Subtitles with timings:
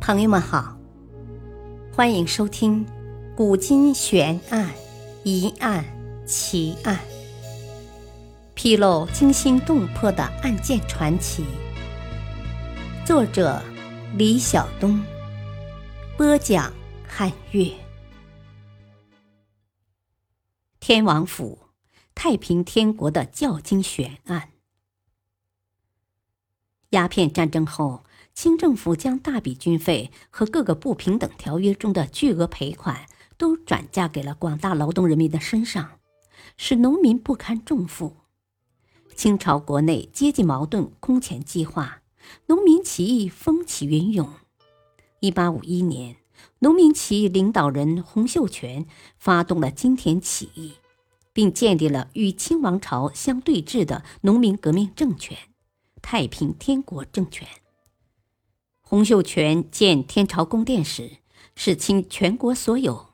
[0.00, 0.76] 朋友们好，
[1.94, 2.84] 欢迎收听
[3.36, 4.72] 《古今悬案、
[5.24, 5.84] 疑案、
[6.26, 6.96] 奇案》，
[8.54, 11.44] 披露惊心动魄的案件传奇。
[13.04, 13.62] 作者：
[14.16, 15.00] 李晓东，
[16.16, 16.72] 播讲：
[17.06, 17.70] 汉月。
[20.80, 21.58] 天王府，
[22.14, 24.48] 太平天国的教经悬案。
[26.88, 28.02] 鸦片战争后。
[28.34, 35.98] 清政府将大笔军费和各个不平等条约中的巨额赔款都转嫁给了广大劳动人民的身上，
[36.56, 38.16] 使农民不堪重负。
[39.14, 42.00] 清朝国内阶级矛盾空前激化，
[42.46, 44.30] 农民起义风起云涌。
[45.18, 46.16] 一八五一年，
[46.60, 48.86] 农民起义领导人洪秀全
[49.18, 50.74] 发动了金田起义，
[51.34, 55.36] 并建立了与清王朝相对峙的农民革命政权——
[56.00, 57.46] 太平天国政权。
[58.90, 61.18] 洪秀全建天朝宫殿时，
[61.54, 63.10] 是倾全国所有，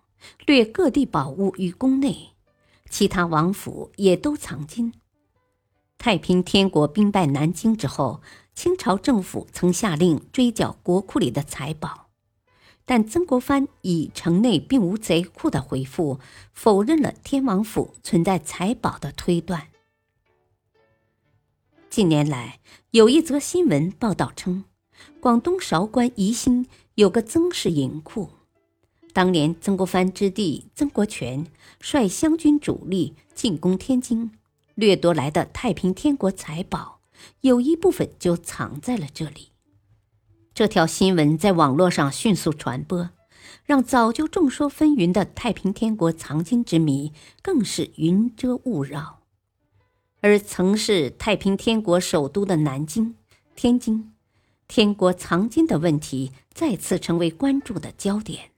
[0.46, 2.30] 掠各地宝物于宫内，
[2.88, 4.94] 其他王府也都藏金。
[5.98, 8.22] 太平天国兵败南京之后，
[8.54, 12.08] 清朝政府曾下令追缴国库里的财宝，
[12.86, 16.18] 但曾国藩以城内并无贼库的回复，
[16.54, 19.68] 否认了天王府存在财宝的推断。
[21.90, 22.60] 近年来，
[22.92, 24.64] 有一则新闻报道称。
[25.20, 28.30] 广东韶关宜兴有个曾氏银库，
[29.12, 31.46] 当年曾国藩之弟曾国荃
[31.80, 34.30] 率湘军主力进攻天津，
[34.74, 37.00] 掠夺来的太平天国财宝，
[37.40, 39.48] 有一部分就藏在了这里。
[40.54, 43.10] 这条新闻在网络上迅速传播，
[43.64, 49.20] 让早就众说纷纭的太平天国藏金之谜更是云遮雾绕。
[50.22, 53.14] 而曾是太平天国首都的南京、
[53.54, 54.12] 天津。
[54.68, 58.50] 天国藏金的问题再次成为关注的焦点。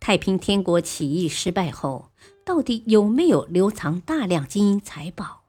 [0.00, 2.10] 太平天国起义失败后，
[2.44, 5.44] 到底有没有留藏大量金银财宝？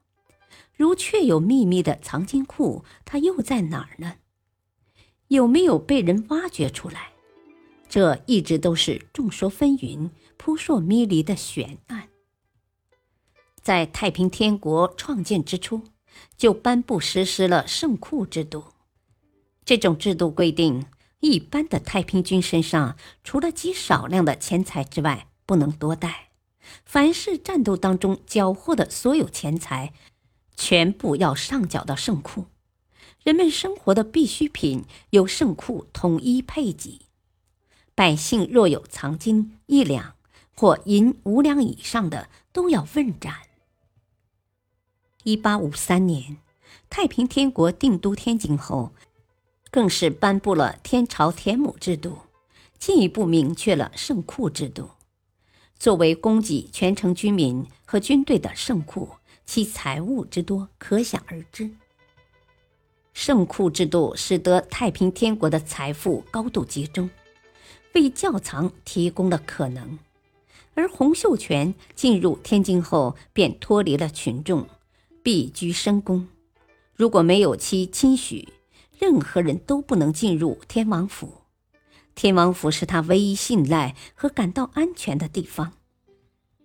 [0.76, 4.16] 如确有秘密的藏金库，它又在哪儿呢？
[5.28, 7.12] 有没有被人挖掘出来？
[7.88, 12.08] 这一直都是众说纷纭、扑朔迷离的悬案。
[13.60, 15.82] 在太平天国创建之初，
[16.36, 18.64] 就颁布实施了圣库制度。
[19.70, 20.86] 这种制度规定，
[21.20, 26.30] 一般的太平军身上除了极少量的钱财之外，不能多带。
[26.84, 29.92] 凡是战斗当中缴获的所有钱财，
[30.56, 32.46] 全部要上缴到圣库。
[33.22, 37.02] 人们生活的必需品由圣库统一配给。
[37.94, 40.16] 百姓若有藏金一两
[40.56, 43.34] 或银五两以上的，都要问斩。
[45.22, 46.38] 一八五三年，
[46.88, 48.92] 太平天国定都天津后。
[49.70, 52.18] 更是颁布了天朝田亩制度，
[52.78, 54.90] 进一步明确了圣库制度。
[55.78, 59.08] 作为供给全城居民和军队的圣库，
[59.46, 61.70] 其财物之多可想而知。
[63.12, 67.08] 圣库制度使得太平天国的财富高度集中，
[67.94, 69.98] 为窖藏提供了可能。
[70.74, 74.68] 而洪秀全进入天津后，便脱离了群众，
[75.22, 76.28] 避居深宫。
[76.94, 78.48] 如果没有其亲许，
[79.00, 81.44] 任何人都不能进入天王府，
[82.14, 85.72] 天王府是他唯一信赖和感到安全的地方。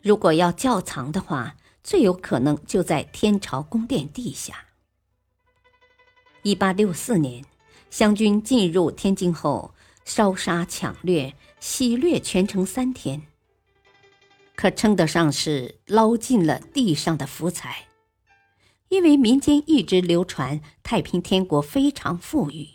[0.01, 4.65] 如果要窖藏的话，最有可能就在天朝宫殿地下。
[6.41, 7.45] 一八六四年，
[7.89, 13.21] 湘军进入天津后，烧杀抢掠，洗掠全城三天，
[14.57, 17.87] 可称得上是捞尽了地上的福财。
[18.89, 22.69] 因为民间一直流传太平天国非常富裕，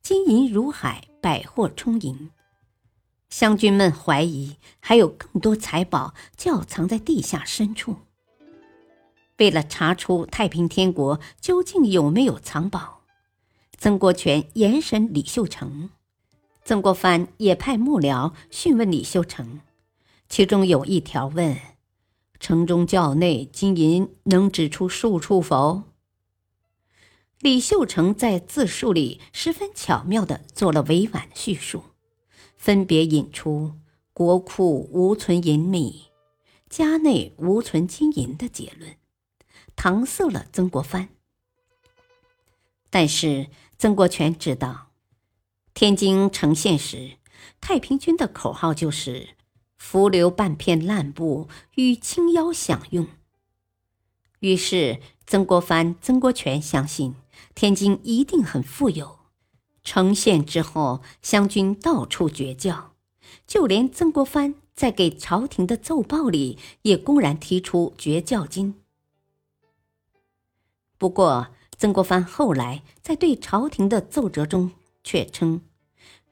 [0.00, 2.30] 金银如海，百货充盈。
[3.28, 7.96] 湘军们怀疑还有更多财宝窖藏在地下深处。
[9.38, 13.02] 为了查出太平天国究竟有没有藏宝，
[13.76, 15.90] 曾国荃严审李秀成，
[16.64, 19.60] 曾国藩也派幕僚讯问李秀成，
[20.28, 21.75] 其中有一条问。
[22.38, 25.82] 城中窖内金银能指出数处否？
[27.40, 31.84] 李秀成在自述里十分巧妙地做了委婉叙述，
[32.56, 33.74] 分别引出
[34.12, 36.06] 国库无存银米，
[36.68, 38.96] 家内无存金银的结论，
[39.76, 41.08] 搪塞了曾国藩。
[42.90, 43.48] 但是
[43.78, 44.90] 曾国荃知道，
[45.74, 47.18] 天津城陷时，
[47.60, 49.35] 太平军的口号就是。
[49.88, 53.06] 浮留半片烂布与青腰享用。
[54.40, 54.98] 于是，
[55.28, 57.14] 曾国藩、曾国荃相信
[57.54, 59.20] 天津一定很富有，
[59.84, 62.96] 成县之后，湘军到处绝教，
[63.46, 68.74] 就连曾国藩在给朝廷的奏报里也公然提出绝教金。
[70.98, 71.46] 不过，
[71.78, 74.72] 曾国藩后来在对朝廷的奏折中
[75.04, 75.62] 却称：“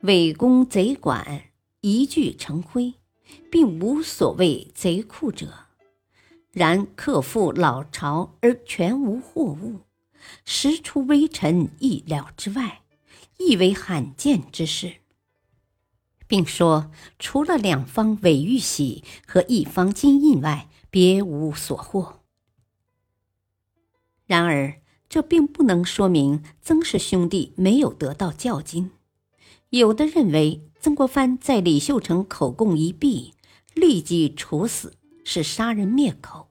[0.03, 1.45] 伪公贼管，
[1.83, 2.95] 一炬成灰，
[3.51, 5.67] 并无所谓贼库者。
[6.53, 9.81] 然克复老巢而全无货物，
[10.45, 12.81] 实出微臣意料之外。”
[13.37, 14.99] 亦为罕见之事，
[16.29, 22.21] 并说除了两方伪玉玺和一方金印外，别无所获。
[24.25, 28.93] 然而，这并不能说明曾氏兄弟没有得到教经。
[29.79, 33.35] 有的认为曾国藩在李秀成口供一毕，
[33.75, 34.93] 立即处死，
[35.25, 36.47] 是杀人灭口。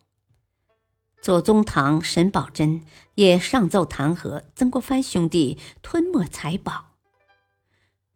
[1.21, 2.81] 左宗棠、沈葆桢
[3.15, 6.87] 也上奏弹劾曾国藩兄弟吞没财宝。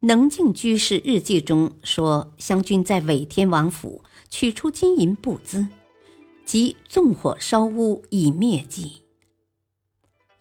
[0.02, 5.70] 能静居士日记中说，湘军在伪天王府取出金银布资，
[6.46, 9.04] 即纵火烧屋以灭迹。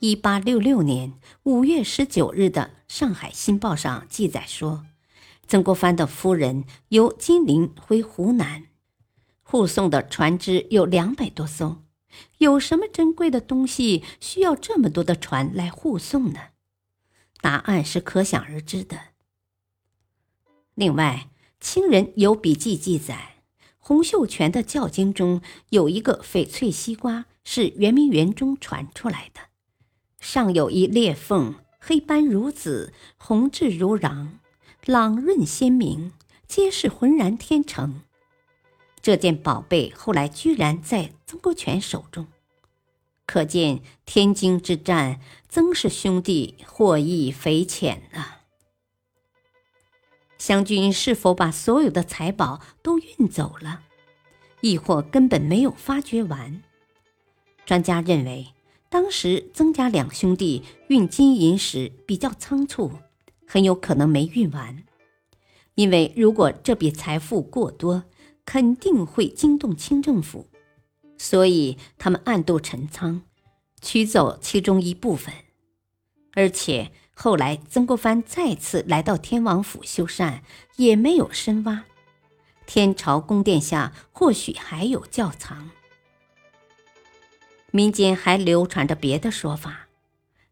[0.01, 1.15] 一八六六年
[1.45, 4.85] 五月十九日的《上海新报》上记载说，
[5.47, 8.65] 曾国藩的夫人由金陵回湖南，
[9.43, 11.83] 护送的船只有两百多艘。
[12.37, 16.41] 有什么珍贵的东西需要这么多的船来护送呢？
[17.41, 18.99] 答案是可想而知的。
[20.75, 23.37] 另外，清人有笔记记载，
[23.79, 25.41] 洪秀全的教经中
[25.71, 29.41] 有一个翡翠西瓜是圆明园中传出来的，
[30.27, 34.41] 上有一裂缝，黑斑如紫，红质如瓤，
[34.85, 36.13] 朗润鲜明，
[36.49, 38.03] 皆是浑然天成。
[39.01, 42.27] 这件宝贝后来居然在曾国荃手中，
[43.25, 48.41] 可见天津之战，曾氏兄弟获益匪浅啊！
[50.39, 53.83] 湘军是否把所有的财宝都运走了，
[54.61, 56.65] 亦或根本没有发掘完？
[57.65, 58.49] 专家认为，
[58.89, 62.93] 当时曾家两兄弟运金银时比较仓促，
[63.47, 64.85] 很有可能没运完。
[65.75, 68.05] 因为如果这笔财富过多，
[68.45, 70.49] 肯定会惊动清政府，
[71.19, 73.23] 所以他们暗度陈仓，
[73.83, 75.35] 取走其中一部分。
[76.35, 80.41] 而且后来曾国藩再次来到天王府修缮，
[80.77, 81.85] 也没有深挖。
[82.67, 85.71] 天朝宫殿下或许还有窖藏。
[87.77, 89.89] 民间还流传着别的说法，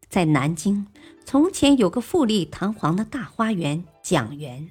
[0.07, 0.85] 在南京
[1.25, 4.69] 从前有个富丽堂皇的大花园蒋园，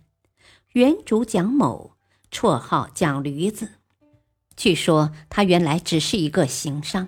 [0.74, 1.90] 园主蒋某。
[2.30, 3.74] 绰号蒋驴子，
[4.56, 7.06] 据说他原来只是一个行商，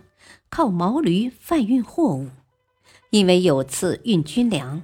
[0.48, 2.30] 靠毛驴贩运货物。
[3.10, 4.82] 因为有次运军粮，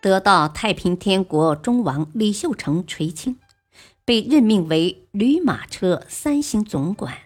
[0.00, 3.36] 得到太平天国忠王李秀成垂青，
[4.04, 7.16] 被任命为驴马车三星总管。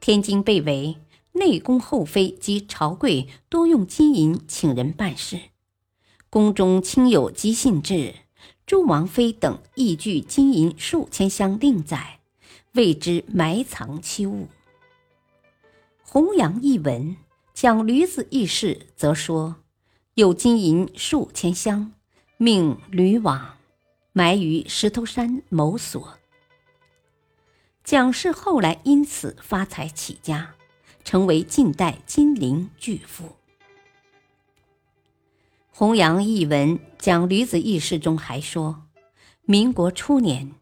[0.00, 0.96] 天津被围，
[1.32, 5.38] 内宫后妃及朝贵多用金银请人办事，
[6.30, 8.14] 宫中亲友急信至。
[8.66, 12.20] 诸王妃等亦具金银数千箱，另载，
[12.72, 14.48] 为之埋藏其物。
[16.02, 17.16] 弘扬一文，
[17.54, 19.56] 讲驴子一事，则说
[20.14, 21.92] 有金银数千箱，
[22.36, 23.56] 命驴王
[24.12, 26.18] 埋于石头山某所。
[27.88, 30.54] 蒋氏后来因此发财起家，
[31.04, 33.36] 成为近代金陵巨富。
[35.70, 38.82] 弘扬一文讲吕子轶事中还说，
[39.46, 40.52] 民国初年，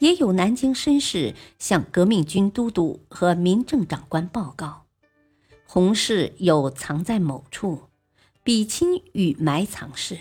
[0.00, 4.84] 也有南京绅士向革命军都督和民政长官报告，
[5.64, 7.84] 洪氏有藏在某处，
[8.42, 10.18] 比亲与埋藏事。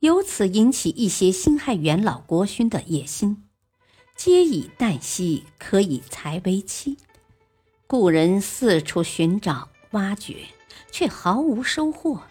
[0.00, 3.43] 由此引起一些辛亥元老国勋的野心，
[4.16, 6.96] 皆以旦夕可以财为妻，
[7.86, 10.46] 故人四处寻找挖掘，
[10.90, 12.22] 却毫无收获。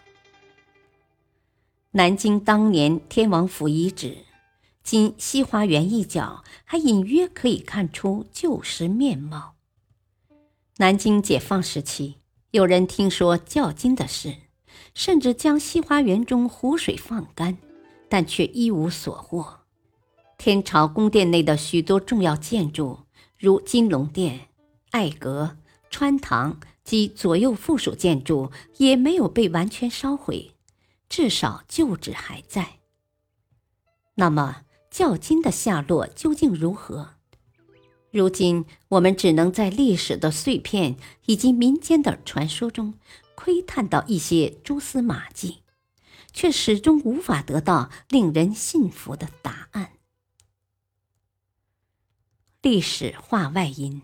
[1.91, 4.19] 南京当年天王府遗址，
[4.81, 9.55] 今西花园一角，还隐约可以看出旧时面貌。
[10.77, 12.15] 南京解放时期，
[12.51, 14.37] 有人听说较金的事，
[14.95, 17.57] 甚至将西花园中湖水放干，
[18.09, 19.59] 但却一无所获。
[20.45, 22.99] 天朝宫殿内的许多重要建筑，
[23.39, 24.49] 如金龙殿、
[24.91, 25.55] 爱阁、
[25.89, 30.51] 穿堂及左右附属建筑，也没有被完全烧毁。
[31.07, 32.79] 至少旧址还在。
[34.15, 37.11] 那么，教金的下落究竟如何？
[38.11, 42.95] 如今我们只能在历史的碎片以及民间的传说中
[43.35, 45.59] 窥探到一些蛛丝马迹，
[46.33, 49.91] 却始终无法得到令人信服的答案。
[52.63, 54.03] 历史话外音：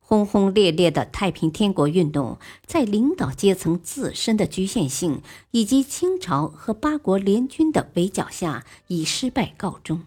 [0.00, 10.04] 轰轰烈烈的太平天国运动，在领导阶层自身的局限性以及清朝和八国联军的围剿下，以失败告终。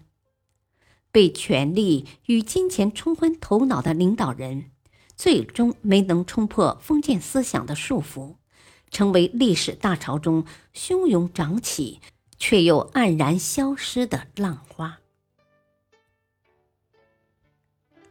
[1.11, 4.71] 被权力与金钱冲昏头脑的领导人，
[5.15, 8.37] 最终没能冲破封建思想的束缚，
[8.89, 10.43] 成为历史大潮中
[10.73, 12.01] 汹涌涨起
[12.39, 15.01] 却又黯然消失的浪花。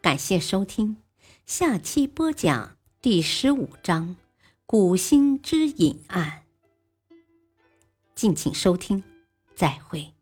[0.04, 0.98] 感谢收听，
[1.46, 4.08] 下期播讲第十五章
[4.66, 6.42] 《古心之隐案》。
[8.14, 9.02] 敬请收听，
[9.56, 10.12] 再会。